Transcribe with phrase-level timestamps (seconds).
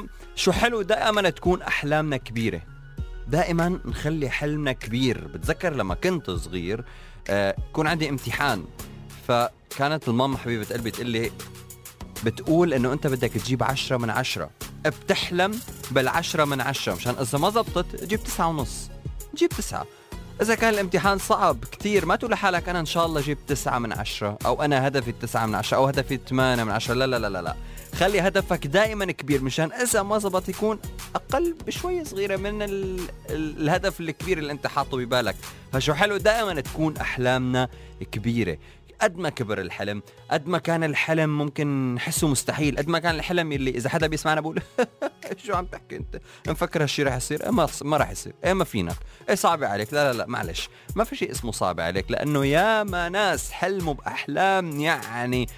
[0.00, 2.60] لكم شو حلو دائما تكون أحلامنا كبيرة.
[3.28, 5.26] دائما نخلي حلمنا كبير.
[5.26, 6.84] بتذكر لما كنت صغير
[7.28, 8.64] آه كون عندي امتحان
[9.28, 11.30] فكانت الماما حبيبة قلبي تقول لي
[12.24, 14.50] بتقول إنه أنت بدك تجيب عشرة من عشرة.
[14.84, 15.60] بتحلم
[15.90, 16.94] بالعشرة من عشرة.
[16.94, 18.90] مشان إذا ما زبطت جيب تسعة ونص.
[19.34, 19.86] جيب تسعة.
[20.42, 23.92] إذا كان الامتحان صعب كتير ما تقول لحالك أنا إن شاء الله جبت تسعة من
[23.92, 26.94] عشرة أو أنا هدفي التسعة من عشرة أو هدفي ثمانية من عشرة.
[26.94, 27.56] لا لا لا لا لا.
[28.00, 30.78] خلي هدفك دائما كبير مشان إذا ما زبط يكون
[31.14, 33.00] أقل بشوية صغيرة من ال...
[33.30, 33.60] ال...
[33.60, 35.36] الهدف الكبير اللي أنت حاطه ببالك.
[35.72, 37.68] فشو حلو دائما تكون أحلامنا
[38.12, 38.58] كبيرة.
[39.00, 43.52] قد ما كبر الحلم قد ما كان الحلم ممكن نحسه مستحيل قد ما كان الحلم
[43.52, 44.62] اللي إذا حدا بيسمعنا بقول
[45.46, 48.32] شو عم تحكي أنت؟ مفكر هالشيء رح يصير؟ إيه ما ما رح يصير.
[48.44, 48.96] إيه ما فينك؟
[49.28, 50.68] إيه صعب عليك؟ لا لا لا معلش.
[50.96, 55.48] ما في شيء اسمه صعب عليك لأنه يا ما ناس حلموا بأحلام يعني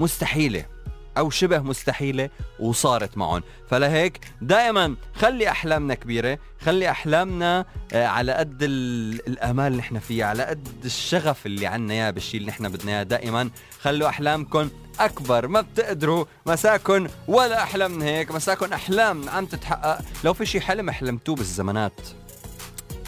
[0.00, 0.77] مستحيلة.
[1.18, 3.42] أو شبه مستحيلة وصارت معهم.
[3.70, 10.42] فلهيك دائما خلي أحلامنا كبيرة خلي أحلامنا آه، على قد الأمال اللي نحن فيها على
[10.42, 13.02] قد الشغف اللي عنا إياه بالشيء اللي نحن بدنا إياه.
[13.02, 14.68] دائما خلوا احلامكم
[15.00, 15.46] أكبر.
[15.48, 19.98] ما بتقدروا مساكن ولا أحلى من هيك مساكن أحلام عم تتحقق.
[20.24, 22.00] لو في شيء حلم حلمتوه بالزمانات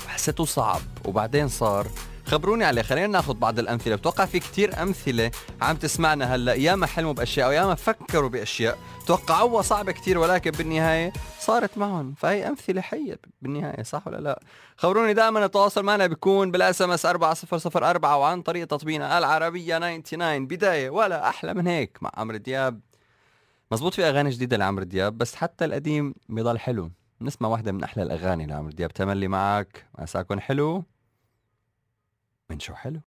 [0.08, 0.80] حسيته صعب.
[1.04, 1.86] وبعدين صار
[2.30, 3.96] خبروني عليه خلينا ناخذ بعض الأمثلة.
[3.96, 5.30] بتوقع في كتير أمثلة
[5.62, 6.54] عم تسمعنا هلأ.
[6.54, 8.78] يا ما حلموا بأشياء أو يا ما فكروا بأشياء.
[9.06, 12.14] توقعوها صعبه كتير ولكن بالنهاية صارت معهم.
[12.14, 14.40] فهي أمثلة حية بالنهاية صح ولا لا؟
[14.76, 21.28] خبروني دائما التواصل معنا بيكون بال SMS 4004 وعن طريق تطبيقنا العربية 99 بداية ولا
[21.28, 22.80] أحلى من هيك مع عمرو دياب.
[23.72, 26.90] مزبوط في أغاني جديدة لعمرو دياب بس حتى القديم بيضل حلو.
[27.20, 28.92] نسمع واحدة من أحلى الأغاني لعمرو دياب.
[28.92, 29.86] تملي معاك.
[29.98, 30.84] مساكن حلو.
[32.50, 32.98] من شو حلو؟